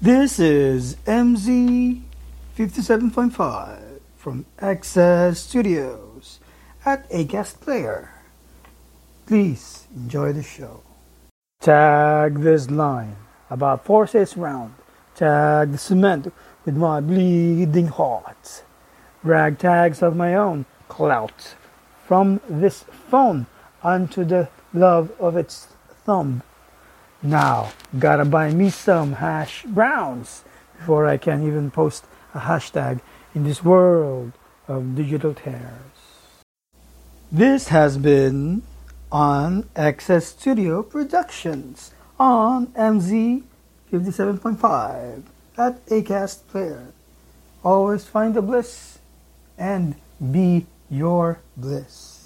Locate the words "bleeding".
17.00-17.88